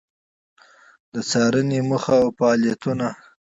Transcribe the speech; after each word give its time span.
د 1.13 1.15
څارنې 1.29 1.79
موخه 1.89 2.15
او 2.23 2.29
فعالیتونه: 2.37 3.07